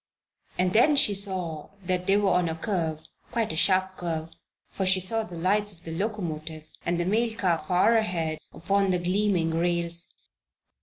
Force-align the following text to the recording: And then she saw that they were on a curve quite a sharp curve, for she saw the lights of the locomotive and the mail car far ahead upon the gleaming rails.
And 0.57 0.73
then 0.73 0.95
she 0.95 1.13
saw 1.13 1.69
that 1.85 2.07
they 2.07 2.17
were 2.17 2.31
on 2.31 2.49
a 2.49 2.55
curve 2.55 3.03
quite 3.29 3.53
a 3.53 3.55
sharp 3.55 3.97
curve, 3.97 4.31
for 4.71 4.83
she 4.83 4.99
saw 4.99 5.21
the 5.21 5.37
lights 5.37 5.73
of 5.73 5.83
the 5.83 5.95
locomotive 5.95 6.71
and 6.83 6.99
the 6.99 7.05
mail 7.05 7.31
car 7.35 7.59
far 7.59 7.95
ahead 7.95 8.39
upon 8.51 8.89
the 8.89 8.97
gleaming 8.97 9.51
rails. 9.51 10.07